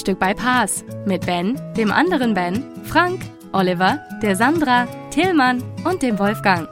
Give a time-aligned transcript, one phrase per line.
[0.00, 3.20] Frühstück bei Paas mit Ben, dem anderen Ben, Frank,
[3.52, 6.66] Oliver, der Sandra, Tillmann und dem Wolfgang.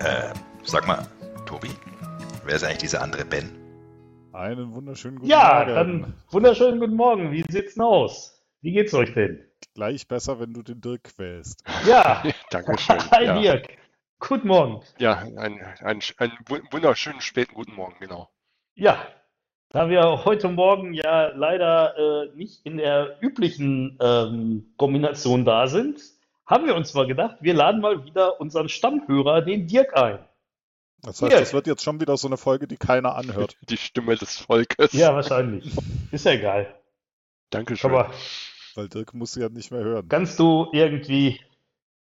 [0.00, 1.06] Äh, sag mal,
[1.46, 1.70] Tobi,
[2.44, 3.56] wer ist eigentlich dieser andere Ben?
[4.32, 5.74] Einen wunderschönen guten Ja, Morgen.
[5.76, 7.30] dann wunderschönen guten Morgen.
[7.30, 8.42] Wie sieht's denn aus?
[8.62, 9.44] Wie geht's euch denn?
[9.76, 11.62] Gleich besser, wenn du den Dirk quälst.
[11.86, 12.98] Ja, Dankeschön.
[13.12, 13.40] hi ja.
[13.40, 13.68] Dirk.
[14.18, 14.82] Guten Morgen.
[14.98, 18.28] Ja, ein, ein, ein wu- wunderschönen späten guten Morgen, genau.
[18.74, 19.06] Ja,
[19.70, 26.00] da wir heute Morgen ja leider äh, nicht in der üblichen ähm, Kombination da sind,
[26.46, 30.18] haben wir uns mal gedacht, wir laden mal wieder unseren Stammhörer, den Dirk, ein.
[31.02, 31.40] Das heißt, Dirk.
[31.40, 33.56] das wird jetzt schon wieder so eine Folge, die keiner anhört.
[33.68, 34.92] Die Stimme des Volkes.
[34.94, 35.70] Ja, wahrscheinlich.
[36.10, 36.74] Ist ja egal.
[37.50, 37.90] Dankeschön.
[37.90, 38.10] Aber
[38.74, 40.08] Weil Dirk muss sie ja nicht mehr hören.
[40.08, 41.40] kannst du irgendwie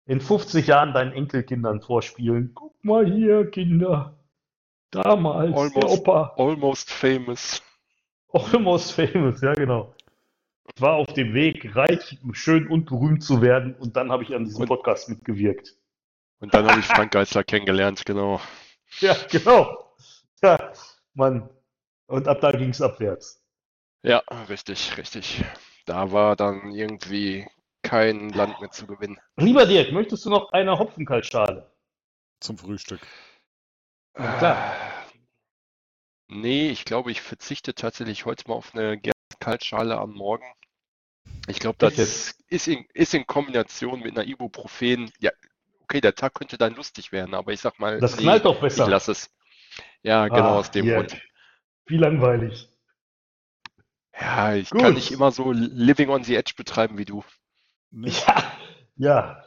[0.06, 2.50] in 50 Jahren deinen Enkelkindern vorspielen?
[2.54, 4.18] Guck mal hier, Kinder.
[4.92, 5.98] Damals, der Almost.
[6.00, 6.34] Opa.
[6.36, 7.62] Almost famous.
[8.32, 9.94] Almost famous, ja genau.
[10.74, 14.34] Ich war auf dem Weg, reich, schön und berühmt zu werden und dann habe ich
[14.34, 15.74] an diesem Und- Podcast mitgewirkt.
[16.40, 18.40] Und dann habe ich Frank Geisler kennengelernt, genau.
[19.00, 19.94] Ja, genau.
[20.42, 20.72] Ja,
[21.14, 21.48] Mann.
[22.06, 23.42] Und ab da ging es abwärts.
[24.02, 24.18] Ja,
[24.50, 25.42] richtig, richtig.
[25.86, 27.46] Da war dann irgendwie
[27.82, 29.18] kein Land mehr zu gewinnen.
[29.36, 31.70] Lieber Dirk, möchtest du noch eine Hopfenkaltschale?
[32.40, 33.00] Zum Frühstück.
[34.14, 34.74] Klar.
[36.28, 40.44] Nee, ich glaube, ich verzichte tatsächlich heute mal auf eine Gerstenkaltschale am Morgen.
[41.46, 42.40] Ich glaube, das jetzt?
[42.48, 45.10] ist in, ist in Kombination mit einer Ibuprofen.
[45.18, 45.30] Ja,
[45.80, 48.54] okay, der Tag könnte dann lustig werden, aber ich sag mal, Das nee, knallt doch
[48.56, 48.88] ich besser.
[48.88, 49.30] lasse es.
[50.02, 51.08] Ja, genau Ah, aus dem Dirk.
[51.10, 51.22] Grund.
[51.86, 52.68] Wie langweilig.
[54.18, 54.80] Ja, ich Gut.
[54.82, 57.24] kann nicht immer so Living on the Edge betreiben wie du.
[57.92, 58.52] Ja,
[58.96, 59.44] ja.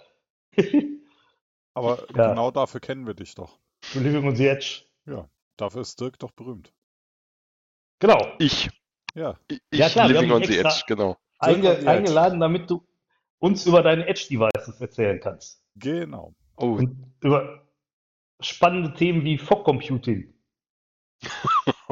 [1.74, 2.28] aber Ja.
[2.30, 3.60] genau dafür kennen wir dich doch.
[4.00, 4.84] Living on the Edge.
[5.58, 6.74] Dafür ist Dirk doch berühmt.
[8.00, 8.34] Genau.
[8.40, 8.70] Ich,
[9.14, 11.18] Ja, ich, Ja, klar, Living on dich the Edge, genau.
[11.40, 11.90] Einge the Edge.
[11.90, 12.86] eingeladen, damit du
[13.40, 15.62] uns über deine Edge-Devices erzählen kannst.
[15.76, 16.34] genau.
[16.58, 17.66] Oh, Und über
[18.42, 20.34] spannende Themen wie Fog Computing.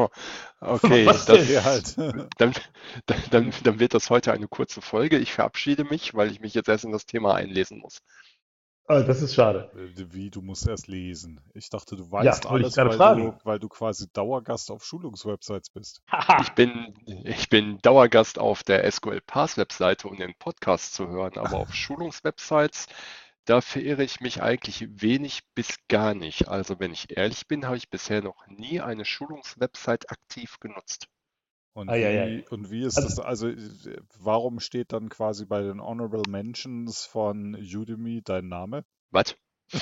[0.59, 1.50] okay, das?
[1.50, 1.97] Ja, halt.
[2.38, 2.53] Dann,
[3.31, 5.18] dann, dann wird das heute eine kurze Folge.
[5.18, 8.02] Ich verabschiede mich, weil ich mich jetzt erst in das Thema einlesen muss.
[8.86, 9.72] Ah, das ist schade.
[9.96, 11.40] Wie, du musst erst lesen.
[11.54, 16.02] Ich dachte, du weißt ich alles, weil du, weil du quasi Dauergast auf Schulungswebsites bist.
[16.42, 16.94] Ich bin,
[17.24, 21.74] ich bin Dauergast auf der SQL Pass Webseite, um den Podcast zu hören, aber auf
[21.74, 22.88] Schulungswebsites,
[23.46, 26.50] da verirre ich mich eigentlich wenig bis gar nicht.
[26.50, 31.08] Also wenn ich ehrlich bin, habe ich bisher noch nie eine Schulungswebsite aktiv genutzt.
[31.76, 33.58] Und ei, wie, und wie ist Also- das, also äh,
[34.20, 38.86] warum steht dann quasi bei den Honorable Mentions von Udemy dein Name?
[39.12, 39.36] Was?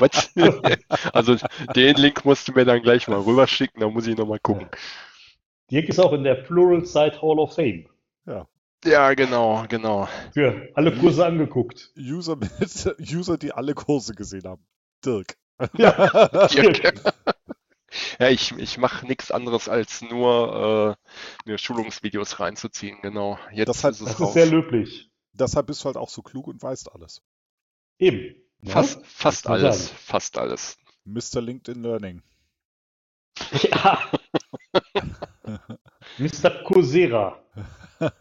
[0.00, 0.30] Was?
[1.12, 1.36] Also
[1.74, 4.68] den Link musst du mir dann gleich mal rüberschicken, da muss ich nochmal gucken.
[5.70, 7.88] Dirk ist auch in der Plural Site Hall of Fame.
[8.84, 10.08] Ja, genau, genau.
[10.32, 11.92] Für alle Kurse angeguckt.
[11.98, 12.38] User,
[13.00, 14.64] User, die alle Kurse gesehen haben.
[15.04, 15.36] Dirk.
[15.76, 17.02] Ja, Dirk.
[18.18, 20.96] Ja, ich, ich mache nichts anderes als nur
[21.46, 23.38] äh, mir Schulungsvideos reinzuziehen, genau.
[23.52, 25.10] Jetzt Das hat- ist es das ist sehr löblich.
[25.32, 27.22] Deshalb bist du halt auch so klug und weißt alles.
[27.98, 28.34] Eben.
[28.62, 28.72] Ja?
[28.72, 29.98] Fast, fast man alles, sagen.
[30.04, 30.78] fast alles.
[31.04, 31.40] Mr.
[31.40, 32.22] LinkedIn Learning.
[33.62, 34.10] Ja.
[36.18, 36.50] Mr.
[36.64, 37.38] Coursera.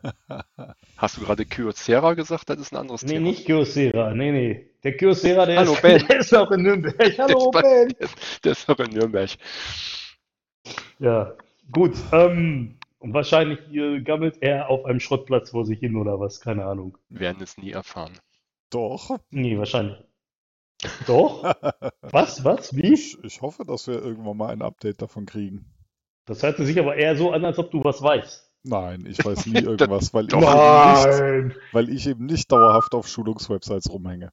[0.97, 2.49] Hast du gerade Kyocera gesagt?
[2.49, 3.27] Das ist ein anderes Nee, Thema.
[3.27, 4.13] nicht Kyocera.
[4.13, 4.69] Nee, nee.
[4.83, 6.07] Der Kyocera, der, Hallo, ist, Ben.
[6.07, 7.17] der ist auch in Nürnberg.
[7.19, 7.89] Hallo, Der Ben.
[7.99, 9.29] ist, der ist auch in Nürnberg.
[10.99, 11.33] Ja,
[11.71, 11.93] gut.
[12.11, 16.39] Ähm, und wahrscheinlich äh, gammelt er auf einem Schrottplatz vor sich hin oder was?
[16.41, 16.97] Keine Ahnung.
[17.09, 18.17] Wir werden es nie erfahren.
[18.71, 19.19] Doch.
[19.29, 19.97] Nee, wahrscheinlich.
[21.07, 21.43] Doch?
[22.01, 22.43] Was?
[22.43, 22.75] Was?
[22.75, 22.93] Wie?
[22.93, 25.65] Ich, ich hoffe, dass wir irgendwann mal ein Update davon kriegen.
[26.27, 28.51] Das hört sich aber eher so an, als ob du was weißt.
[28.63, 33.89] Nein, ich weiß nie irgendwas, weil ich, nicht, weil ich eben nicht dauerhaft auf Schulungswebsites
[33.89, 34.31] rumhänge.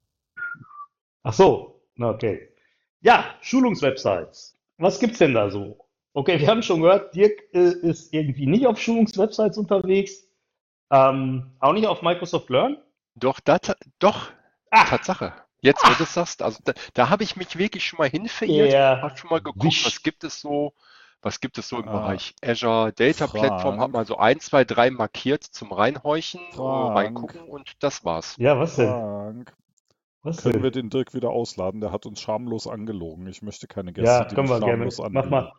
[1.23, 2.49] Ach so, na okay.
[3.01, 4.59] Ja, Schulungswebsites.
[4.79, 5.79] Was gibt's denn da so?
[6.13, 10.25] Okay, wir haben schon gehört, Dirk äh, ist irgendwie nicht auf Schulungswebsites unterwegs.
[10.91, 12.77] Ähm, auch nicht auf Microsoft Learn.
[13.15, 14.31] Doch, da, ta- doch,
[14.71, 15.33] Ah, Tatsache.
[15.61, 18.29] Jetzt, wo du das sagst, also da, da habe ich mich wirklich schon mal hin
[18.29, 19.87] verirrt, er habe schon mal geguckt, wischt.
[19.87, 20.75] was gibt es so,
[21.25, 22.01] Was gibt es so im Ah.
[22.01, 23.75] Bereich Azure Data Platform?
[23.77, 23.93] Hat Frank.
[23.95, 26.97] man so ein, zwei, drei markiert zum Reinhorchen, Frank.
[26.97, 28.37] reingucken und das war's.
[28.39, 28.89] Ja, was denn?
[28.89, 29.53] Frank,
[30.23, 30.85] Was können wir denn?
[30.85, 31.81] den Dirk wieder ausladen?
[31.81, 33.27] Der hat uns schamlos angelogen.
[33.27, 34.73] Ich möchte keine Gäste, Ja, die können wir gerne.
[34.91, 35.31] schamlos Mach anlügen.
[35.31, 35.53] mal.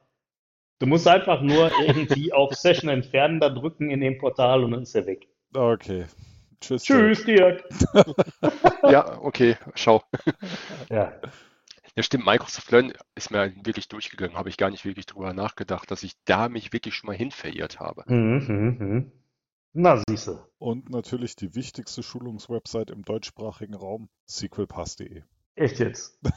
[0.80, 4.84] Du musst einfach nur irgendwie auf Session entfernen, da drücken in dem Portal und dann
[4.84, 5.28] ist er weg.
[5.56, 6.06] Okay.
[6.62, 6.84] Tschüss.
[6.84, 7.16] Dirk.
[7.16, 7.64] Tschüss, Dirk.
[8.92, 10.04] Ja, okay, schau.
[10.90, 11.14] Ja.
[11.96, 15.90] Ja, stimmt, Microsoft Learn ist mir wirklich durchgegangen, habe ich gar nicht wirklich drüber nachgedacht,
[15.92, 18.04] dass ich da mich wirklich schon mal hin verirrt habe.
[18.08, 19.12] Mhm, mhm, mhm.
[19.74, 20.46] Na, siehste.
[20.58, 25.24] Und natürlich die wichtigste Schulungswebsite im deutschsprachigen Raum, sequelpass.de.
[25.56, 26.20] Echt jetzt?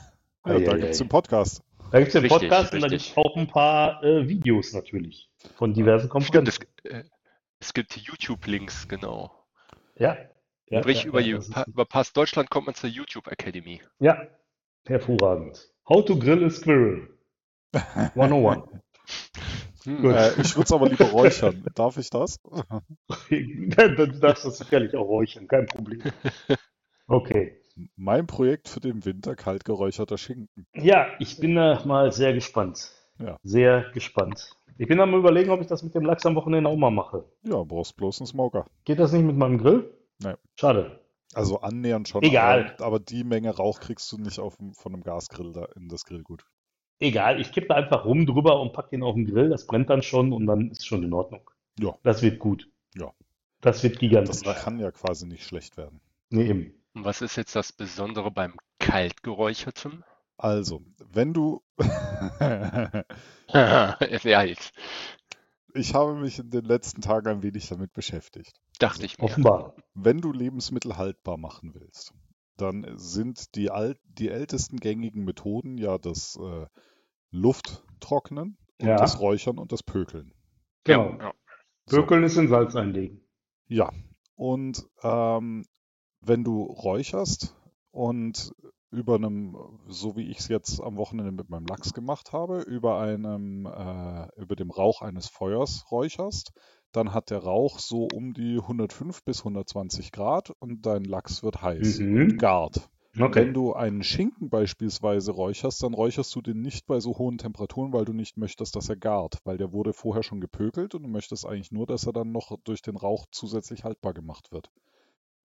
[0.47, 0.79] Ja, da Eieiei.
[0.79, 1.63] gibt es den Podcast.
[1.91, 3.11] Da gibt es den Richtig, Podcast und da gibt richtig.
[3.11, 6.65] es auch ein paar äh, Videos natürlich von diversen Stimmt, Konferenzen.
[6.85, 7.05] es, äh,
[7.59, 9.35] es gibt YouTube-Links, genau.
[9.97, 10.17] Ja.
[10.69, 13.83] Ja, Sprich, ja, über, ja, über Pass Deutschland kommt man zur YouTube Academy.
[13.99, 14.27] ja,
[14.87, 15.73] hervorragend.
[15.89, 17.09] How to grill a squirrel.
[17.73, 18.63] 101.
[19.85, 20.03] Hm.
[20.03, 20.15] Gut.
[20.15, 21.65] Äh, ich würde es aber lieber räuchern.
[21.75, 22.41] Darf ich das?
[23.31, 26.03] du darfst das sicherlich auch räuchern, kein Problem.
[27.11, 27.59] Okay.
[27.97, 30.67] Mein Projekt für den Winter, kalt geräucherter Schinken.
[30.75, 32.93] Ja, ich bin da mal sehr gespannt.
[33.19, 33.39] Ja.
[33.43, 34.53] Sehr gespannt.
[34.77, 37.25] Ich bin am überlegen, ob ich das mit dem Lachs am Wochenende auch mal mache.
[37.45, 38.67] Ja, brauchst bloß einen Smoker.
[38.85, 39.91] Geht das nicht mit meinem Grill?
[40.23, 40.35] Nee.
[40.55, 41.01] Schade.
[41.35, 42.23] Also annähernd schon.
[42.23, 42.75] Egal.
[42.79, 45.89] Aber, aber die Menge Rauch kriegst du nicht auf, dem- von einem Gasgrill da in
[45.89, 46.45] das Grillgut.
[47.01, 49.51] Egal, ich kippe da einfach rum drüber und pack den auf den Grill.
[49.51, 51.49] Das brennt dann schon und dann ist schon in Ordnung.
[51.79, 51.95] Ja.
[52.03, 52.69] Das wird gut.
[52.97, 53.13] Ja.
[53.61, 54.43] Das wird Das gigantisch.
[54.43, 56.01] kann ja quasi nicht schlecht werden.
[56.31, 56.75] Nee, eben.
[56.95, 60.03] Und was ist jetzt das Besondere beim Kaltgeräucherten?
[60.39, 60.83] Also,
[61.13, 61.63] wenn du.
[63.53, 64.73] ja, jetzt
[65.75, 68.61] ich habe mich in den letzten Tagen ein wenig damit beschäftigt.
[68.79, 69.25] dachte ich mir.
[69.25, 69.75] Offenbar.
[69.95, 72.13] Wenn du Lebensmittel haltbar machen willst,
[72.57, 76.67] dann sind die, alt, die ältesten gängigen Methoden ja das äh,
[77.31, 78.97] Lufttrocknen und Ja.
[78.97, 80.33] das Räuchern und das Pökeln.
[80.85, 81.17] Genau.
[81.19, 81.33] Ja.
[81.87, 81.97] So.
[81.99, 83.21] Pökeln ist in Salz einlegen.
[83.67, 83.93] Ja,
[84.35, 85.65] und ähm,
[86.21, 87.55] wenn du räucherst
[87.91, 88.53] und
[88.91, 89.57] über einem,
[89.87, 94.29] so wie ich es jetzt am Wochenende mit meinem Lachs gemacht habe, über einem, äh,
[94.41, 96.53] über dem Rauch eines Feuers räucherst,
[96.93, 101.63] dann hat der Rauch so um die 105 bis 120 Grad und dein Lachs wird
[101.63, 102.29] heiß Mhm.
[102.29, 102.89] und gart.
[103.31, 103.55] Wenn Okay.
[103.55, 108.05] du einen Schinken beispielsweise räucherst, dann räucherst du den nicht bei so hohen Temperaturen, weil
[108.05, 111.47] du nicht möchtest, dass er gart, weil der wurde vorher schon gepökelt und du möchtest
[111.47, 114.71] eigentlich nur, dass er dann noch durch den Rauch zusätzlich haltbar gemacht wird.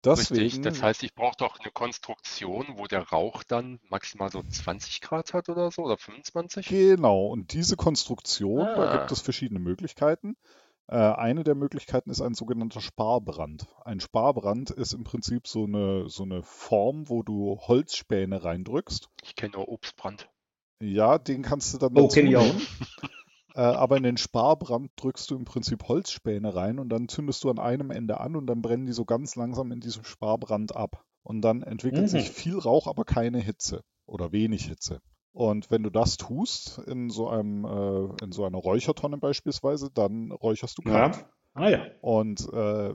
[0.05, 4.43] Richtig, Deswegen, das heißt, ich brauche doch eine Konstruktion, wo der Rauch dann maximal so
[4.43, 6.67] 20 Grad hat oder so oder 25?
[6.67, 8.91] genau, und diese Konstruktion, da Ah.
[8.91, 10.35] gibt es verschiedene Möglichkeiten.
[10.87, 13.65] Äh, eine der Möglichkeiten ist ein sogenannter Sparbrand.
[13.85, 19.09] Ein Sparbrand ist im Prinzip so eine, so eine Form, wo du Holzspäne reindrückst.
[19.23, 20.29] Ich kenne nur Obstbrand.
[20.81, 22.55] Ja, den kannst du dann Oh, dazu kenn ich auch.
[23.55, 27.49] Äh, aber in den Sparbrand drückst du im Prinzip Holzspäne rein und dann zündest du
[27.49, 31.03] an einem Ende an und dann brennen die so ganz langsam in diesem Sparbrand ab.
[31.23, 32.07] Und dann entwickelt Mhm.
[32.07, 34.99] sich viel Rauch, aber keine Hitze oder wenig Hitze.
[35.31, 40.31] Und wenn du das tust, in so einem, äh, in so einer Räuchertonne beispielsweise, dann
[40.31, 41.15] räucherst du kalt.
[41.15, 41.29] Ja.
[41.55, 41.85] Ah ja.
[42.01, 42.93] Und äh,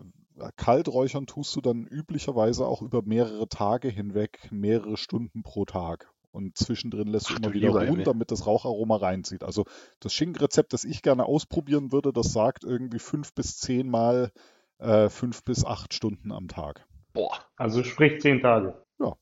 [0.57, 6.13] kalt räuchern tust du dann üblicherweise auch über mehrere Tage hinweg, mehrere Stunden pro Tag.
[6.39, 9.43] Und zwischendrin lässt du Ach immer du wieder ruhen, damit das Raucharoma reinzieht.
[9.43, 9.65] Also
[9.99, 14.31] das Schinkenrezept, das ich gerne ausprobieren würde, das sagt irgendwie fünf bis zehn Mal
[14.79, 16.87] äh, fünf bis acht Stunden am Tag.
[17.13, 18.81] Boah, Also sprich zehn Tage.
[19.01, 19.17] Ja.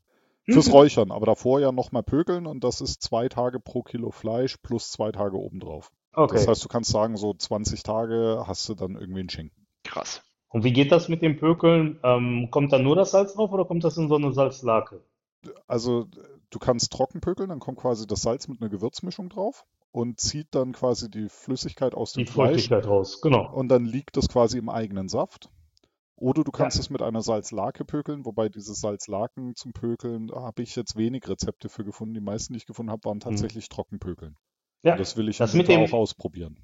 [0.45, 0.52] Mhm.
[0.52, 4.59] Fürs Räuchern, aber davor ja nochmal pökeln und das ist zwei Tage pro Kilo Fleisch
[4.59, 5.90] plus zwei Tage obendrauf.
[6.12, 6.35] Okay.
[6.35, 9.67] Das heißt, du kannst sagen, so 20 Tage hast du dann irgendwie einen Schinken.
[9.85, 10.23] krass.
[10.49, 11.99] Und wie geht das mit dem Pökeln?
[12.02, 15.02] Ähm, kommt da nur das Salz drauf oder kommt das in so eine Salzlake?
[15.67, 16.07] Also
[16.50, 20.49] du kannst trocken pökeln, dann kommt quasi das Salz mit einer Gewürzmischung drauf und zieht
[20.53, 23.53] dann quasi die Flüssigkeit aus Die dem Fleisch Feuchtigkeit raus, genau.
[23.53, 25.50] und dann liegt das quasi im eigenen Saft.
[26.19, 26.81] Oder du kannst Ja.
[26.81, 31.29] es mit einer Salzlake pökeln, wobei diese Salzlaken zum Pökeln, da habe ich jetzt wenig
[31.29, 32.15] Rezepte für gefunden.
[32.15, 34.31] Die meisten, die ich gefunden habe, waren tatsächlich Trockenpökeln.
[34.33, 34.38] Hm.
[34.83, 36.59] Ja, Und das will ich das mit dem- auch ausprobieren.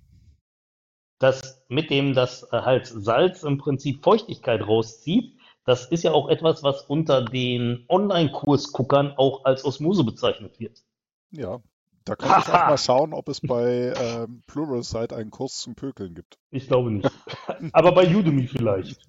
[1.19, 6.29] das mit dem das äh, halt Salz im Prinzip Feuchtigkeit rauszieht, das ist ja auch
[6.29, 10.83] etwas, was unter den Online-Kursguckern auch als Osmose bezeichnet wird.
[11.31, 11.61] Ja,
[12.05, 16.15] da könnte ich auch mal schauen, ob es bei ähm, Pluralsight einen Kurs zum Pökeln
[16.15, 16.39] gibt.
[16.51, 17.11] Ich glaube nicht.
[17.73, 19.01] Aber bei Udemy vielleicht.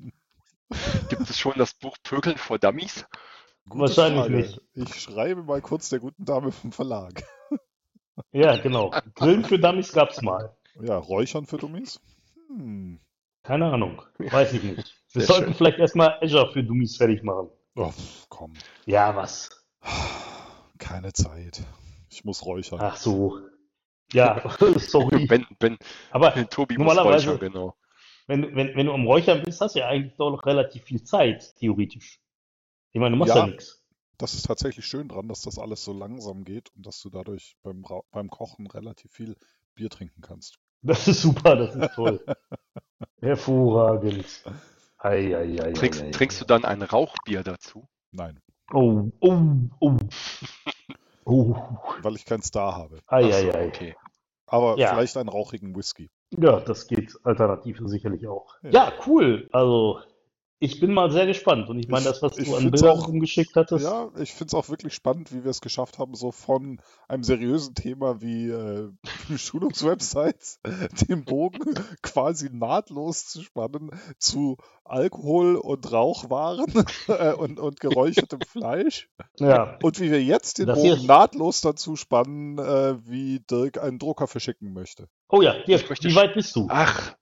[1.10, 3.06] Gibt es schon das Buch Pökeln vor Dummies?
[3.70, 4.36] Gute Wahrscheinlich Frage.
[4.36, 4.62] nicht.
[4.74, 7.24] Ich schreibe mal kurz der guten Dame vom Verlag.
[8.32, 8.94] Ja, genau.
[9.16, 10.56] Grillen für Dummies gab's mal.
[10.80, 12.00] Ja, Räuchern für Dummies?
[12.48, 13.00] Hm.
[13.42, 14.04] Keine Ahnung.
[14.20, 15.03] Weiß ich nicht.
[15.14, 15.54] Wir Sehr sollten schön.
[15.56, 17.50] vielleicht erstmal Azure für Dummies fertig machen.
[17.76, 17.92] Oh,
[18.30, 18.54] komm.
[18.86, 19.50] Ja, was?
[20.80, 21.64] Keine Zeit.
[22.10, 22.80] Ich muss räuchern.
[22.82, 23.40] Ach so.
[24.12, 24.44] Ja,
[24.78, 25.26] sorry.
[25.28, 25.78] Ben, Ben,
[26.12, 27.76] Aber Tobi muss räuchern, genau.
[28.28, 30.84] wenn, du- wenn, wenn du am Räuchern bist, hast du ja eigentlich doch noch relativ
[30.84, 32.20] viel Zeit, theoretisch.
[32.92, 33.48] Ich meine, du machst ja, Ja.
[33.48, 33.80] nichts.
[34.20, 37.56] Das ist tatsächlich schön dran, dass das alles so langsam geht und dass du dadurch
[37.64, 39.36] beim, beim Kochen relativ viel
[39.74, 40.60] Bier trinken kannst.
[40.84, 42.24] Das ist super, das ist toll.
[43.22, 44.26] Hervorragend.
[45.04, 47.86] Ei, ei, ei, Trinkst, ei, ei, trinkst du dann ein Rauchbier dazu?
[48.12, 48.40] Nein,
[48.72, 49.42] Oh, oh,
[49.82, 49.98] oh.
[51.26, 51.56] Oh.
[52.02, 53.00] weil ich keinen Star habe.
[53.08, 53.68] Ei, ei, ei.
[53.68, 53.96] okay.
[54.48, 54.90] Aber Ja.
[54.94, 56.10] vielleicht einen rauchigen Whisky.
[56.38, 58.56] Ja, das geht alternativ sicherlich auch.
[58.62, 58.70] Ja.
[58.72, 59.48] Ja, cool.
[59.54, 60.00] Also,
[60.64, 61.70] ich bin mal sehr gespannt.
[61.70, 64.10] Und ich meine, Ich- das, was ich du an find's Bildern auch- rumgeschickt hattest, Ja,
[64.20, 67.76] ich finde es auch wirklich spannend, wie wir es geschafft haben, so von einem seriösen
[67.76, 68.90] Thema wie äh,
[69.38, 70.60] Schulungswebsites
[71.10, 71.60] den Bogen
[72.02, 76.66] quasi nahtlos zu spannen zu Alkohol und Rauchwaren
[77.08, 79.10] äh, und, und geräuchertem Fleisch.
[79.40, 79.78] ja.
[79.82, 84.28] Und wie wir jetzt den Das Bogen nahtlos dazu spannen, äh, wie Dirk einen Drucker
[84.28, 85.08] verschicken möchte.
[85.30, 86.68] Oh ja, Dirk, Ich möchte wie weit bist du?
[86.70, 87.16] Ach,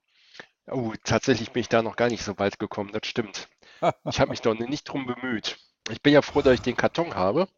[0.70, 3.48] oh, tatsächlich bin ich da noch gar nicht so weit gekommen, das stimmt.
[4.08, 5.58] Ich habe mich doch nicht drum bemüht.
[5.90, 7.48] Ich bin ja froh, dass ich den Karton habe.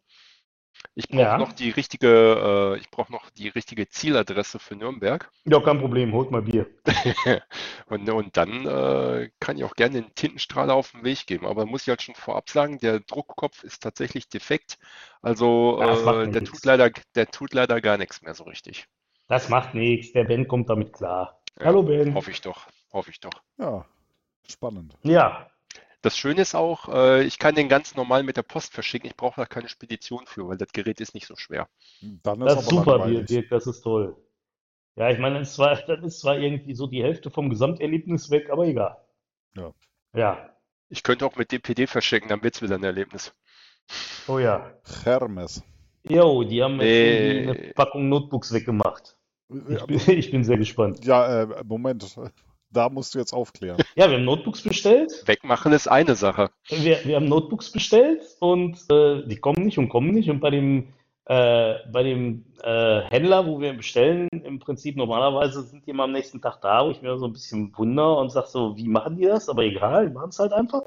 [0.93, 1.37] Ich brauche Ja.
[1.37, 5.29] noch die richtige, äh, ich brauche noch die richtige Zieladresse für Nürnberg.
[5.45, 6.67] Ja, kein Problem, holt mal Bier.
[7.87, 11.45] Und, und dann äh, kann ich auch gerne den Tintenstrahler auf den Weg geben.
[11.45, 14.77] Aber muss ich halt schon vorab sagen, der Druckkopf ist tatsächlich defekt.
[15.21, 16.49] Also äh, der nichts.
[16.51, 18.87] tut leider, der tut leider gar nichts mehr so richtig.
[19.27, 21.39] Das macht nichts, der Ben kommt damit klar.
[21.59, 22.13] Ja, Hallo Ben.
[22.15, 23.43] Hoffe ich doch, hoffe ich doch.
[23.59, 23.85] Ja,
[24.49, 24.97] spannend.
[25.03, 25.51] Ja,
[26.01, 29.07] Das Schöne ist auch, äh, ich kann den ganz normal mit der Post verschicken.
[29.09, 31.67] Ich brauche da keine Spedition für, weil das Gerät ist nicht so schwer.
[32.01, 33.25] Dann ist das ist super, langweilig.
[33.27, 34.15] Dirk, das ist toll.
[34.95, 38.29] Ja, ich meine, das ist zwar, das ist zwar irgendwie so die Hälfte vom Gesamterlebnis
[38.31, 38.97] weg, aber egal.
[39.55, 39.73] Ja.
[40.13, 40.49] Ja,
[40.89, 43.33] Ich könnte auch mit DPD verschicken, dann wird es wieder ein Erlebnis.
[44.27, 44.71] oh ja.
[45.03, 45.63] Hermes.
[46.07, 49.17] Jo, die haben irgendwie eine Packung Notebooks weggemacht.
[49.49, 51.03] Ich bin, ich bin sehr gespannt.
[51.05, 52.15] ja äh, Moment.
[52.75, 53.77] Da musst du jetzt aufklären.
[53.95, 55.23] Ja, wir haben Notebooks bestellt.
[55.25, 56.49] Wegmachen ist eine Sache.
[56.67, 60.29] Wir, wir haben Notebooks bestellt und äh, die kommen nicht und kommen nicht.
[60.29, 60.89] Und bei dem,
[61.25, 66.11] äh, bei dem äh, Händler, wo wir bestellen, im Prinzip normalerweise sind die immer am
[66.11, 69.15] nächsten Tag da, wo ich mir so ein bisschen wunder und sag so, wie machen
[69.15, 69.47] die das?
[69.47, 70.83] Aber egal, die machen es halt einfach.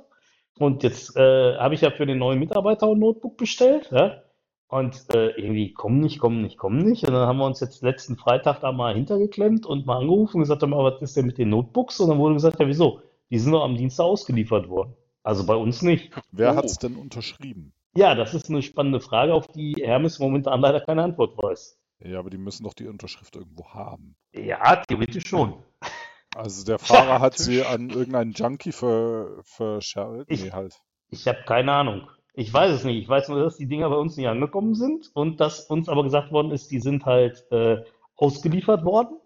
[0.59, 3.89] Und jetzt äh, habe ich ja für den neuen Mitarbeiter ein Notebook bestellt.
[3.93, 4.23] Ja?
[4.69, 7.05] Und äh, irgendwie kommen nicht, kommen nicht, kommen nicht.
[7.07, 10.43] Und dann haben wir uns jetzt letzten Freitag da mal hintergeklemmt und mal angerufen und
[10.43, 11.99] gesagt, mal, was ist denn mit den Notebooks?
[12.01, 13.01] Und dann wurde gesagt, ja, wieso?
[13.31, 14.95] Die sind doch am Dienstag ausgeliefert worden.
[15.23, 16.13] Also bei uns nicht.
[16.33, 16.57] Wer Oh.
[16.57, 17.73] hat's denn unterschrieben?
[17.97, 21.79] Ja, das ist eine spannende Frage, auf die Hermes momentan leider keine Antwort weiß.
[22.01, 24.17] Ja, aber die müssen doch die Unterschrift irgendwo haben.
[24.33, 25.55] Ja, theoretisch schon.
[26.37, 29.43] Also der Fahrer hat sie an irgendeinen Junkie ver,
[30.29, 30.79] Nee, halt.
[31.09, 32.09] Ich habe keine Ahnung.
[32.39, 33.03] Ich weiß es nicht.
[33.03, 36.05] Ich weiß nur, dass die Dinger bei uns nicht angekommen sind und dass uns aber
[36.05, 37.83] gesagt worden ist, die sind halt äh,
[38.15, 39.19] ausgeliefert worden.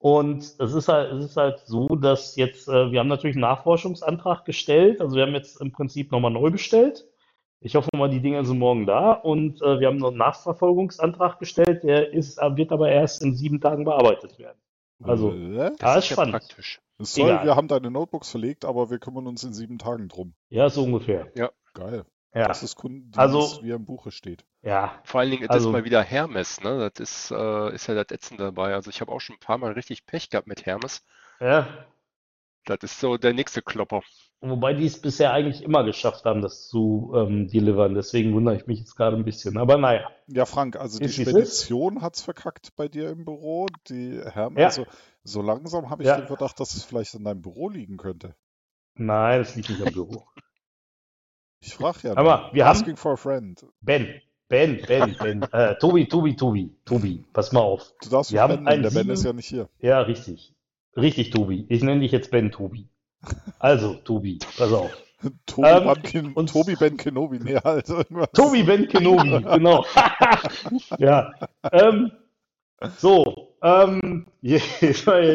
[0.00, 3.42] Und es ist halt, es ist halt so, dass jetzt, äh, wir haben natürlich einen
[3.42, 5.00] Nachforschungsantrag gestellt.
[5.00, 7.06] Also wir haben jetzt im Prinzip nochmal neu bestellt.
[7.60, 9.12] Ich hoffe mal, die Dinger sind morgen da.
[9.12, 11.84] Und äh, wir haben noch einen Nachverfolgungsantrag gestellt.
[11.84, 14.58] Der ist, wird aber erst in sieben Tagen bearbeitet werden.
[15.02, 15.70] Also, Äh?
[15.78, 16.32] Das ja, ist ist ja spannend.
[16.32, 16.80] praktisch.
[17.00, 17.44] Sorry, Egal.
[17.46, 20.34] wir haben deine Notebooks verlegt, aber wir kümmern uns in sieben Tagen drum.
[20.48, 21.28] Ja, so ungefähr.
[21.74, 22.04] Geil.
[22.34, 24.44] Ja, Das ist Kundendienst, Also- wie er im Buche steht.
[24.62, 25.00] ja.
[25.04, 26.90] Vor allen Dingen ist Also- mal wieder Hermes, ne?
[26.94, 28.74] Das ist, äh, ist ja das Ätzende dabei.
[28.74, 31.04] Also ich habe auch schon ein paar Mal richtig Pech gehabt mit Hermes.
[31.40, 31.66] Ja,
[32.64, 34.02] Das ist so der nächste Klopper.
[34.42, 37.94] Wobei die es bisher eigentlich immer geschafft haben, das zu ähm, delivern.
[37.94, 39.56] Deswegen wundere ich mich jetzt gerade ein bisschen.
[39.56, 41.30] Aber naja, Ja, Frank, also die Ist, ist.
[41.30, 43.66] Spedition hat's verkackt bei dir im Büro.
[43.88, 44.66] Die Hermes, Ja.
[44.66, 44.86] also
[45.24, 46.18] so langsam habe ich Ja.
[46.18, 48.34] den Verdacht, dass es vielleicht in deinem Büro liegen könnte.
[48.94, 50.26] nein, das liegt nicht am Büro.
[51.60, 53.64] Ich frage ja Aber wir haben- Asking for a friend.
[53.80, 54.08] Ben,
[54.48, 55.42] Ben, Ben, Ben.
[55.52, 57.92] Äh, Tobi, Tobi, Tobi, Tobi, pass mal auf.
[58.02, 59.68] Du darfst Wir haben Ben nennen, ein der Ben ist ja nicht hier.
[59.80, 60.54] Ja, richtig.
[60.96, 61.66] Richtig, Tobi.
[61.68, 62.88] Ich nenne dich jetzt Ben Tobi.
[63.58, 64.90] Also, Tobi, pass auf.
[65.46, 68.30] Tobi, Ähm, Bankin, und- Tobi Ben Kenobi, nee, halt irgendwas.
[68.32, 69.84] Tobi Ben Kenobi, genau.
[70.98, 71.32] ja.
[71.72, 72.12] Ähm,
[72.98, 74.60] so, ähm, je-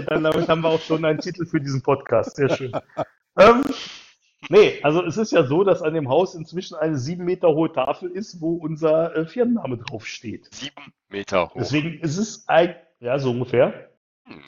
[0.08, 2.38] dann damit haben wir auch schon einen Titel für diesen Podcast.
[2.38, 2.72] Sehr schön.
[3.38, 3.64] Ähm,
[4.50, 7.72] nee, also es ist ja so, dass an dem Haus inzwischen eine sieben Meter hohe
[7.72, 10.50] Tafel ist, wo unser äh, Firmenname draufsteht.
[10.54, 11.56] Sieben Meter hoch.
[11.58, 13.90] Deswegen ist es ein, ja, so ungefähr.
[14.26, 14.42] Hm.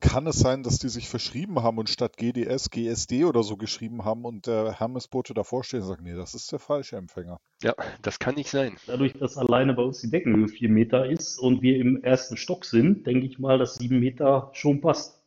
[0.00, 4.04] Kann es sein, dass die sich verschrieben haben und statt GDS GSD oder so geschrieben
[4.04, 7.40] haben und der Hermesbote davor steht und sagt, nee, das ist der falsche Empfänger.
[7.62, 8.76] Ja, das kann nicht sein.
[8.86, 12.66] Dadurch, dass alleine bei uns die Deckenhöhe vier Meter ist und wir im ersten Stock
[12.66, 15.24] sind, denke ich mal, dass sieben Meter schon passt.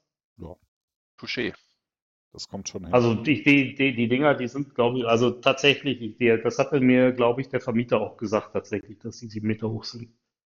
[1.18, 1.54] Touché.
[2.38, 2.94] Das kommt schon hin.
[2.94, 6.79] Also die, die, die, die Dinger, die sind, glaube ich, also tatsächlich, die, das hatte
[6.79, 10.12] mir, glaube ich, der Vermieter auch gesagt, tatsächlich, dass die sieben Meter hoch sind.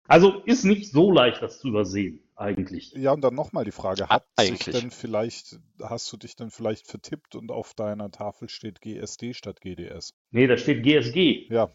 [0.06, 2.92] Also ist nicht so leicht, das zu übersehen, eigentlich.
[2.92, 4.78] Ja, und dann nochmal die Frage, hat sich eigentlich.
[4.78, 9.62] denn vielleicht, hast du dich denn vielleicht vertippt und auf deiner Tafel steht GSD statt
[9.62, 10.12] GDS?
[10.32, 11.46] Nee, da steht GSG.
[11.48, 11.70] Ja.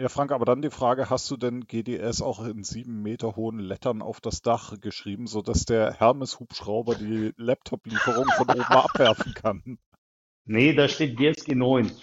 [0.00, 3.58] Ja, Frank, aber dann die Frage, hast du denn GDS auch in sieben Meter hohen
[3.58, 9.78] Lettern auf das Dach geschrieben, sodass der Hermes-Hubschrauber die Laptop-Lieferung von oben abwerfen kann?
[10.46, 11.92] Nee, da steht GSG 9.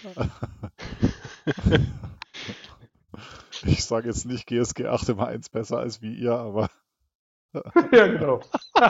[3.64, 6.70] Ich sage jetzt nicht GSG 8 immer eins besser als wie ihr, aber
[7.90, 8.40] ja, genau.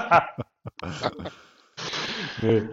[2.42, 2.68] nee.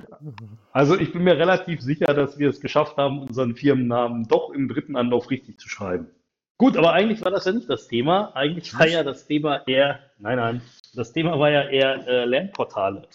[0.73, 4.67] Also ich bin mir relativ sicher, dass wir es geschafft haben, unseren Firmennamen doch im
[4.67, 6.09] dritten Anlauf richtig zu schreiben.
[6.57, 8.33] Gut, aber eigentlich war das ja nicht das Thema.
[8.35, 10.61] Eigentlich war ja das Thema eher, nein, nein,
[10.93, 13.07] das Thema war ja eher äh, Lernportale.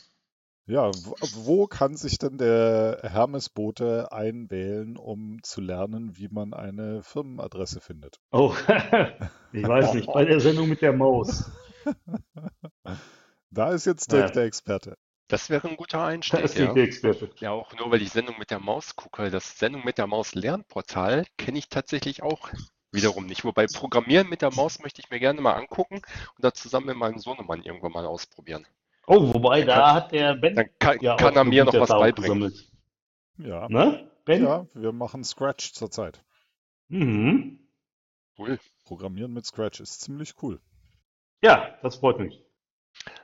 [0.66, 7.02] ja, wo, wo kann sich denn der Hermes-Bote einwählen, um zu lernen, wie man eine
[7.02, 8.20] Firmenadresse findet?
[8.32, 8.54] Oh,
[9.52, 11.50] ich weiß nicht, bei der Sendung mit der Maus.
[13.50, 14.30] Da ist jetzt Dirk Ja.
[14.30, 14.96] der Experte.
[15.28, 16.72] Das wäre ein guter Da Einstieg, ist ja.
[16.72, 17.30] die Experte.
[17.38, 19.30] Ja, auch nur weil ich Sendung mit der Maus gucke.
[19.30, 22.50] Das Sendung mit der Maus Lernportal kenne ich tatsächlich auch
[22.92, 23.44] wiederum nicht.
[23.44, 26.96] Wobei Programmieren mit der Maus möchte ich mir gerne mal angucken und das zusammen mit
[26.96, 28.66] meinem Sohnemann irgendwann mal ausprobieren.
[29.06, 31.64] Oh, wobei, Dann da kann- hat der Ben Dann kann, ja kann auch er mir
[31.64, 32.40] noch was Erfahrung beibringen.
[32.40, 32.70] gesammelt.
[33.38, 34.42] Ja, Ne, Ben?
[34.44, 36.22] ja, wir machen Scratch zurzeit.
[36.88, 37.58] Mhm.
[38.38, 38.58] Cool.
[38.84, 40.60] Programmieren mit Scratch ist ziemlich cool.
[41.42, 42.42] Ja, das freut mich.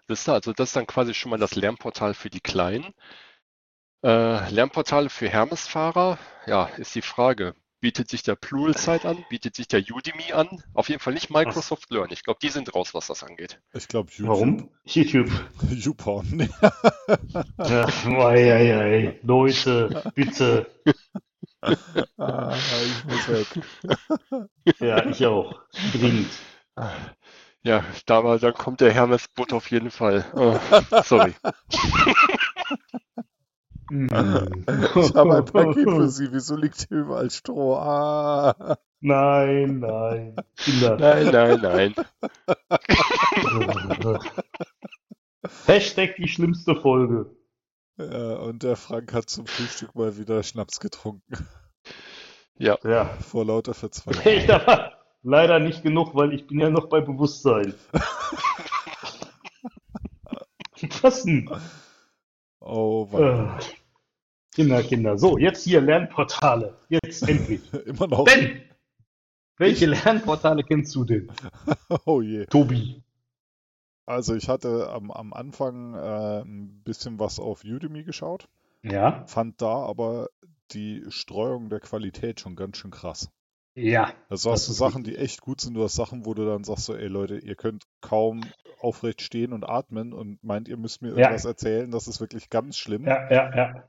[0.06, 2.94] Das ist also das ist dann quasi schon mal das Lernportal für die Kleinen.
[4.04, 7.54] Äh, Lernportale für Hermes-Fahrer, ja, ist die Frage.
[7.80, 9.22] Bietet sich der Pluralsight an?
[9.28, 10.62] Bietet sich der Udemy an?
[10.72, 12.10] Auf jeden Fall nicht Microsoft Learn.
[12.10, 13.60] Ich glaube, die sind raus, was das angeht.
[13.74, 14.28] Ich glaube, YouTube.
[14.28, 14.70] Warum?
[14.84, 15.30] YouTube.
[15.70, 16.48] YouPorn.
[17.58, 19.20] Ach, ei, ei, ei.
[19.22, 20.70] Leute, bitte.
[22.16, 23.46] ah, ich muss weg.
[24.80, 25.60] Ja, ich auch.
[25.92, 26.30] Dringend.
[27.62, 30.24] Ja, da war, dann kommt der Hermes-Bot auf jeden Fall.
[30.34, 30.58] Oh,
[31.02, 31.34] sorry.
[33.90, 34.64] Mhm.
[34.96, 36.32] Ich habe ein Paket für Sie.
[36.32, 37.76] Wieso liegt hier überall Stroh?
[37.76, 38.78] Ah.
[39.00, 40.36] Nein, nein.
[40.56, 40.96] Kinder.
[40.96, 41.94] Nein, nein, nein.
[45.66, 47.30] Hashtag die schlimmste Folge.
[47.98, 51.46] Ja, und der Frank hat zum Frühstück mal wieder Schnaps getrunken.
[52.58, 53.06] Ja, Ja.
[53.20, 54.24] Vor lauter Verzweiflung.
[54.24, 57.74] Echt, aber leider nicht genug, weil ich bin ja noch bei Bewusstsein.
[61.02, 61.48] Was denn?
[62.68, 63.08] Oh.
[63.12, 63.46] Äh,
[64.54, 65.18] Kinder, Kinder.
[65.18, 66.76] So, jetzt hier Lernportale.
[66.88, 67.60] Jetzt endlich.
[67.86, 68.24] Immer noch.
[68.24, 68.62] Ben!
[69.58, 71.30] Welche Lernportale kennst du denn?
[72.04, 72.44] Oh je.
[72.46, 73.02] Tobi.
[74.04, 78.48] Also ich hatte am, am Anfang äh, ein bisschen was auf Udemy geschaut,
[78.82, 79.24] Ja?
[79.26, 80.28] fand da aber
[80.72, 83.30] die Streuung der Qualität schon ganz schön krass.
[83.74, 84.12] Ja.
[84.28, 86.64] Also Das hast du Sachen, die echt gut sind, du hast Sachen, wo du dann
[86.64, 88.42] sagst so, ey Leute, ihr könnt kaum
[88.78, 91.16] aufrecht stehen und atmen und meint, ihr müsst mir Ja.
[91.16, 93.06] irgendwas erzählen, das ist wirklich ganz schlimm.
[93.06, 93.88] Ja, ja, ja.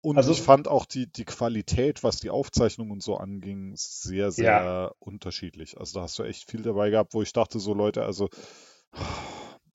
[0.00, 4.32] Und Also- ich fand auch die, die Qualität, was die Aufzeichnung und so anging, sehr,
[4.32, 5.78] sehr unterschiedlich.
[5.78, 8.28] Also da hast du echt viel dabei gehabt, wo ich dachte, so Leute, also,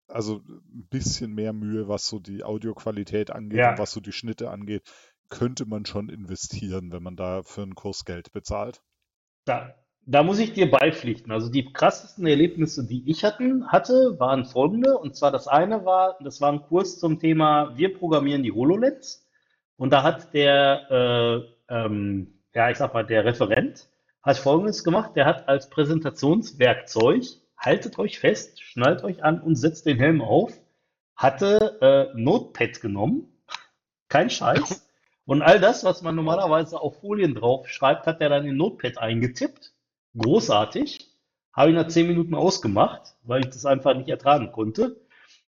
[0.08, 3.70] also ein bisschen mehr Mühe, was so die Audioqualität angeht Ja.
[3.72, 4.82] und was so die Schnitte angeht,
[5.28, 8.82] könnte man schon investieren, wenn man da für einen Kurs Geld bezahlt.
[9.44, 11.30] Da, da muss ich dir beipflichten.
[11.32, 14.98] Also die krassesten Erlebnisse, die ich hatten, hatte, waren folgende.
[14.98, 19.26] Und zwar das eine war, das war ein Kurs zum Thema Wir programmieren die HoloLens.
[19.76, 23.88] Und da hat der, äh, ähm, ja, ich sag mal, der Referent
[24.22, 25.12] hat Folgendes gemacht.
[25.16, 27.24] Der hat als Präsentationswerkzeug,
[27.56, 30.52] haltet euch fest, schnallt euch an und setzt den Helm auf,
[31.16, 33.28] hatte äh, Notepad genommen,
[34.08, 34.88] kein Scheiß.
[35.24, 38.98] Und all das, was man normalerweise auf Folien drauf schreibt, hat er dann in Notepad
[38.98, 39.71] eingetippt.
[40.16, 41.08] Großartig.
[41.52, 45.00] Habe ich nach zehn Minuten ausgemacht, weil ich das einfach nicht ertragen konnte.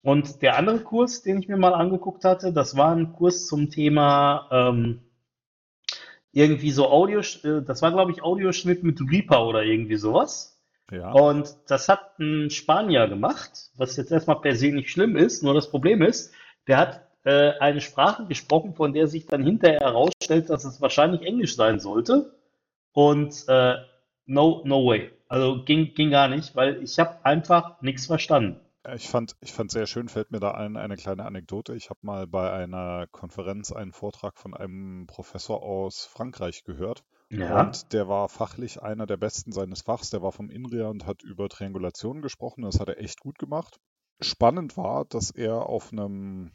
[0.01, 3.69] Und der andere Kurs, den ich mir mal angeguckt hatte, das war ein Kurs zum
[3.69, 5.01] Thema ähm,
[6.31, 10.61] irgendwie so Audio, äh, das war glaube ich Audioschnitt mit Reaper oder irgendwie sowas.
[10.91, 11.11] Ja.
[11.11, 15.41] Und das hat ein Spanier gemacht, was jetzt erstmal per se nicht schlimm ist.
[15.41, 16.33] Nur das Problem ist,
[16.67, 21.23] der hat äh, eine Sprache gesprochen, von der sich dann hinterher herausstellt, dass es wahrscheinlich
[21.23, 22.35] Englisch sein sollte.
[22.91, 23.75] Und äh,
[24.25, 25.11] no, no way.
[25.27, 28.59] Also ging, ging gar nicht, weil ich habe einfach nichts verstanden.
[28.93, 31.73] Ich fand, ich fand sehr schön, fällt mir da ein, eine kleine Anekdote.
[31.73, 37.03] Ich habe mal bei einer Konferenz einen Vortrag von einem Professor aus Frankreich gehört.
[37.31, 37.61] Ja.
[37.61, 40.11] Und der war fachlich einer der besten seines Fachs.
[40.11, 42.61] Der war vom INRIA und hat über Triangulation gesprochen.
[42.61, 43.79] Das hat er echt gut gemacht.
[44.21, 46.51] Spannend war, dass er auf einem,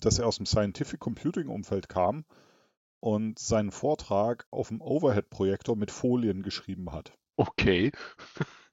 [0.00, 2.24] dass er aus dem Scientific Computing Umfeld kam
[3.00, 7.12] und seinen Vortrag auf dem Overhead-Projektor mit Folien geschrieben hat.
[7.36, 7.92] Okay.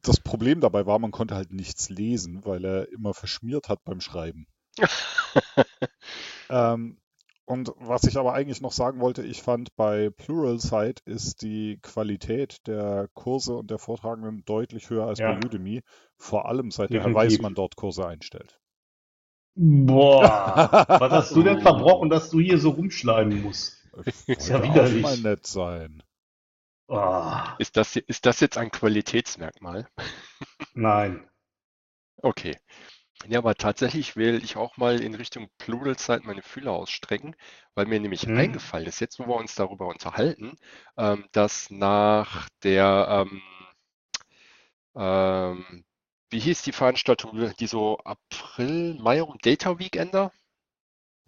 [0.01, 4.01] Das Problem dabei war, man konnte halt nichts lesen, weil er immer verschmiert hat beim
[4.01, 4.47] Schreiben.
[6.49, 6.99] Ähm,
[7.45, 12.65] und was ich aber eigentlich noch sagen wollte, ich fand bei Pluralsight ist die Qualität
[12.67, 15.81] der Kurse und der Vortragenden deutlich höher als bei Ja, Udemy,
[16.17, 17.15] vor allem seit der Herr definitiv.
[17.15, 18.59] Weismann dort Kurse einstellt.
[19.55, 23.84] Boah, was hast du denn verbrochen, dass du hier so rumschleimen musst?
[24.03, 24.95] Ich Ist ja widerlich.
[24.97, 26.03] mal nett sein.
[26.89, 29.89] Ah, Ist das, ist das jetzt ein Qualitätsmerkmal?
[30.75, 31.25] nein.
[32.23, 32.57] Okay.
[33.27, 37.35] Ja, aber tatsächlich will ich auch mal in Richtung Pluralsight meine Fühler ausstrecken,
[37.75, 38.35] weil mir nämlich Hm?
[38.35, 40.57] eingefallen ist, jetzt wo wir uns darüber unterhalten,
[40.97, 43.41] ähm, dass nach der, ähm,
[44.95, 45.85] ähm,
[46.29, 50.31] wie hieß die Veranstaltung, die so April, Mai rum, Data Weekender?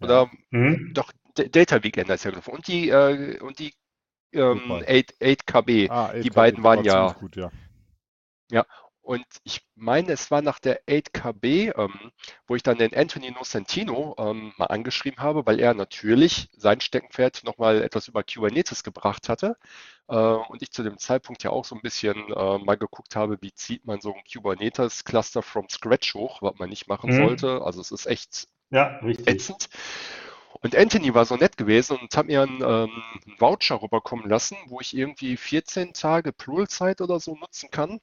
[0.00, 0.74] Oder Hm?
[0.94, 1.12] doch,
[1.44, 2.54] Data Weekender ist ja gelaufen.
[2.54, 3.74] Und die, äh, und die
[4.32, 4.86] ähm, Goodbye.
[4.86, 7.52] 8, 8KB, Ah, die 8KB, beiden waren war ja gut, ja.
[8.50, 8.66] Ja,
[9.02, 12.12] und ich meine, es war nach der 8KB, ähm,
[12.46, 17.44] wo ich dann den Anthony Nocentino ähm, mal angeschrieben habe, weil er natürlich sein Steckenpferd
[17.44, 19.56] nochmal etwas über Kubernetes gebracht hatte.
[20.08, 23.38] Äh, und ich zu dem Zeitpunkt ja auch so ein bisschen äh, mal geguckt habe,
[23.40, 27.12] wie zieht man so ein Kubernetes-Cluster from scratch hoch, was man nicht machen Hm?
[27.12, 27.62] sollte.
[27.62, 29.26] Also es ist echt Ja, richtig.
[29.26, 29.68] ätzend.
[30.60, 34.56] Und Anthony war so nett gewesen und hat mir einen, ähm, einen Voucher rüberkommen lassen,
[34.66, 38.00] wo ich irgendwie 14 Tage Pluralsight oder so nutzen kann.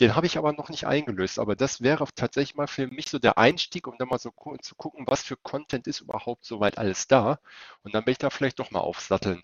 [0.00, 1.38] Den habe ich aber noch nicht eingelöst.
[1.38, 4.74] Aber das wäre tatsächlich mal für mich so der Einstieg, um dann mal so zu
[4.76, 7.38] gucken, was für Content ist überhaupt soweit alles da.
[7.82, 9.42] Und dann will ich da vielleicht doch mal aufsatteln.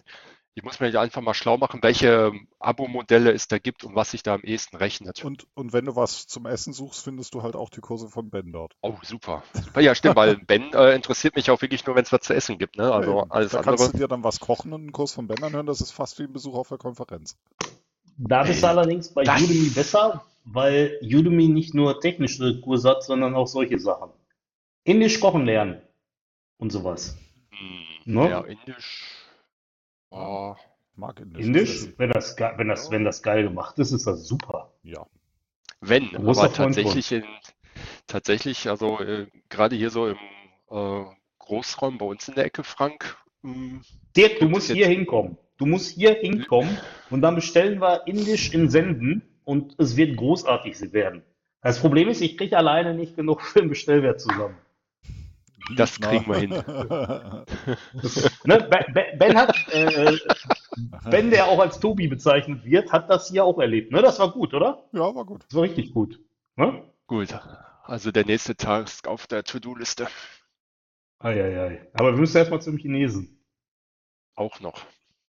[0.58, 4.12] Ich muss mir ja einfach mal schlau machen, welche Abo-Modelle es da gibt und was
[4.12, 5.22] sich da am ehesten rechnet.
[5.22, 8.30] Und, und wenn du was zum Essen suchst, findest du halt auch die Kurse von
[8.30, 8.72] Ben dort.
[8.80, 9.42] Oh, super.
[9.52, 9.80] Super.
[9.82, 12.56] Ja, stimmt, weil Ben äh, interessiert mich auch wirklich nur, wenn es was zu essen
[12.56, 12.76] gibt.
[12.78, 12.84] Ne?
[12.84, 13.30] Ja, Also eben.
[13.30, 13.92] alles Da kannst andere.
[13.92, 15.66] du dir dann was kochen und einen Kurs von Ben anhören.
[15.66, 17.36] Das ist fast wie ein Besuch auf der Konferenz.
[18.16, 23.04] Da bist du allerdings bei das- Udemy besser, weil Udemy nicht nur technische Kurse hat,
[23.04, 24.08] sondern auch solche Sachen.
[24.84, 25.82] Indisch kochen lernen
[26.56, 27.14] und sowas.
[27.50, 28.30] Hm, Ne?
[28.30, 29.12] ja, Indisch.
[30.10, 30.54] Oh,
[30.96, 31.94] Mag Indisch, Essen.
[31.98, 34.72] wenn das, wenn das, wenn das geil gemacht ist, ist das super.
[34.82, 35.06] Ja.
[35.80, 37.24] wenn, aber tatsächlich in,
[38.06, 40.16] tatsächlich, also äh, gerade hier so im
[40.70, 41.04] äh,
[41.38, 43.82] Großraum bei uns in der Ecke, Frank, hm,
[44.16, 45.36] Dirk, du musst hier hinkommen.
[45.58, 46.78] Du musst hier hinkommen
[47.10, 51.22] und dann bestellen wir Indisch in Senden und es wird großartig werden.
[51.62, 54.56] Das Problem ist, ich kriege alleine nicht genug für den Bestellwert zusammen.
[55.76, 56.50] Das kriegen wir hin.
[58.44, 58.68] Ne?
[58.70, 60.16] Ben, Ben- hat, äh,
[61.10, 63.90] Ben, der auch als Tobi bezeichnet wird, hat das hier auch erlebt.
[63.92, 64.02] Ne?
[64.02, 64.88] Das war gut, oder?
[64.92, 65.44] ja, war gut.
[65.48, 66.20] Das war richtig gut.
[66.56, 66.84] Ne?
[67.06, 67.28] gut.
[67.84, 70.06] Also der nächste Tag ist auf der To-Do-Liste
[71.18, 71.88] Eieiei.
[71.94, 73.42] Aber wir müssen erstmal zum Chinesen.
[74.34, 74.84] auch noch.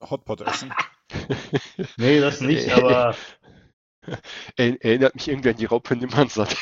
[0.02, 0.74] Hotpot essen.
[1.98, 3.16] Nee, das nicht, aber
[4.58, 6.56] Er, erinnert mich irgendwie an die Raupe Nimmernsatt.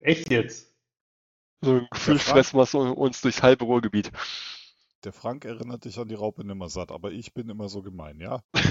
[0.00, 0.71] echt jetzt.
[1.62, 2.46] So ein Gefühl Frank?
[2.46, 4.10] fressen wir uns durchs halbe Ruhrgebiet.
[5.04, 8.42] Der Frank erinnert dich an die Raupe Nimmersatt, aber ich bin immer so gemein, ja?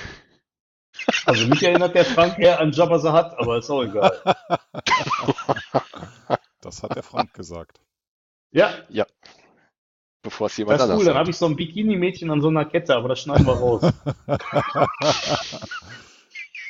[1.25, 4.11] Also mich erinnert der Frank eher an Jabba Hutt, aber ist auch egal.
[6.59, 7.79] Das hat der Frank gesagt.
[8.51, 8.71] Ja,
[10.23, 11.05] Bevor es jemand das ist cool.
[11.05, 13.81] Dann habe ich so ein Bikini-Mädchen an so einer Kette, aber das schneiden wir raus.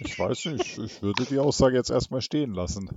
[0.04, 2.90] Ich weiß nicht, ich würde die Aussage jetzt erstmal stehen lassen.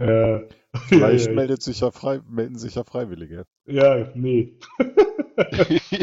[0.72, 3.44] Äh, Vielleicht ja, meldet sich ja frei, melden sich ja Freiwillige.
[3.66, 4.58] ja, nee.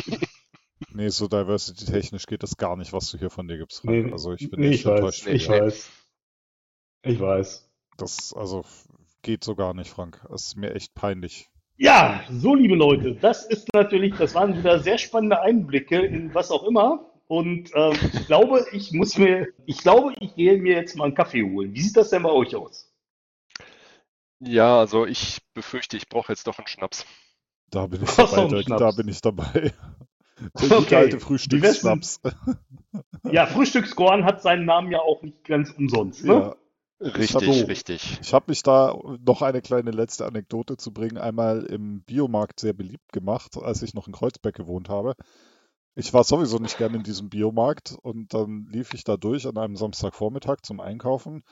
[0.93, 4.05] Nee, so diversity-technisch geht das gar nicht, was du hier von dir gibst, Frank.
[4.05, 5.61] Nee, Also ich bin nee, echt ich weiß, enttäuscht von ich dir.
[5.61, 5.91] weiß.
[7.03, 7.69] Ich weiß.
[7.97, 8.63] Das, also,
[9.21, 10.21] geht so gar nicht, Frank.
[10.29, 11.49] Das ist mir echt peinlich.
[11.77, 16.51] Ja, so liebe Leute, das ist natürlich, das waren wieder sehr spannende Einblicke in was
[16.51, 17.11] auch immer.
[17.27, 21.15] Und ähm, ich glaube, ich muss mir, ich glaube, ich gehe mir jetzt mal einen
[21.15, 21.73] Kaffee holen.
[21.73, 22.86] Wie sieht das denn bei euch aus?
[24.39, 27.05] Ja, also ich befürchte, ich brauche jetzt doch einen Schnaps.
[27.71, 28.81] Da bin ich dabei, Dirk, Schnaps.
[28.81, 29.73] da bin ich dabei.
[30.61, 30.95] Der Okay.
[30.95, 32.21] alte Frühstücksschnaps.
[33.23, 36.33] Ja, Frühstückskorn hat seinen Namen ja auch nicht ganz umsonst, ne?
[36.33, 36.55] Ja.
[36.99, 37.65] Richtig, so.
[37.65, 38.19] richtig.
[38.21, 42.73] Ich habe mich da noch eine kleine letzte Anekdote zu bringen, einmal im Biomarkt sehr
[42.73, 45.13] beliebt gemacht, als ich noch in Kreuzberg gewohnt habe.
[45.95, 49.57] Ich war sowieso nicht gern in diesem Biomarkt und dann lief ich da durch an
[49.57, 51.43] einem Samstagvormittag zum Einkaufen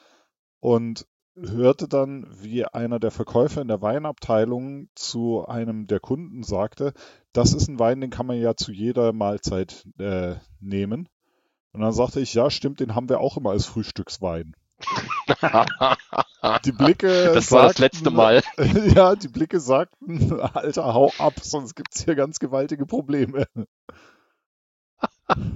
[0.62, 1.06] und
[1.38, 6.94] hörte dann, wie einer der Verkäufer in der Weinabteilung zu einem der Kunden sagte,
[7.34, 11.10] das ist ein Wein, den kann man ja zu jeder Mahlzeit äh, nehmen.
[11.74, 14.56] Und dann sagte ich, ja, stimmt, den haben wir auch immer als Frühstückswein.
[16.66, 18.42] Die Blicke Das war das sagten- letzte Mal.
[18.96, 23.48] Ja, die Blicke sagten, Alter, hau ab, sonst gibt's hier ganz gewaltige Probleme.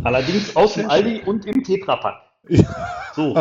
[0.04, 2.22] Allerdings aus dem Aldi und im Tetrapack.
[3.16, 3.36] So,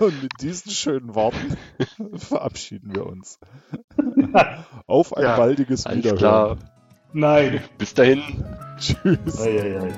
[0.00, 1.56] Und mit diesen schönen Worten
[2.16, 3.38] verabschieden wir uns.
[4.86, 6.18] Auf ein Ja, baldiges Alles Wiederhören.
[6.18, 6.56] klar.
[7.12, 7.60] nein.
[7.78, 8.20] Bis dahin.
[8.78, 9.40] Tschüss.
[9.40, 9.92] Ei, ei, ei.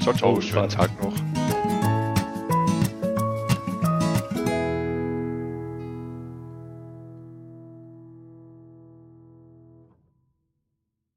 [0.00, 0.36] Ciao, ciao.
[0.36, 0.68] Oh, Schönen.
[0.70, 1.12] Tag noch.